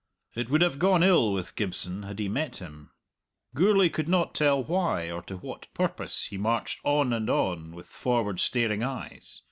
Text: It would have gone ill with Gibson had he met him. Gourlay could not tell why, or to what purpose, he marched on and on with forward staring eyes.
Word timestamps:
It 0.33 0.49
would 0.49 0.63
have 0.63 0.79
gone 0.79 1.03
ill 1.03 1.31
with 1.31 1.55
Gibson 1.55 2.01
had 2.01 2.17
he 2.17 2.27
met 2.27 2.55
him. 2.57 2.89
Gourlay 3.53 3.87
could 3.87 4.07
not 4.09 4.33
tell 4.33 4.63
why, 4.63 5.11
or 5.11 5.21
to 5.21 5.37
what 5.37 5.71
purpose, 5.75 6.25
he 6.25 6.39
marched 6.39 6.79
on 6.83 7.13
and 7.13 7.29
on 7.29 7.71
with 7.71 7.85
forward 7.85 8.39
staring 8.39 8.81
eyes. 8.81 9.39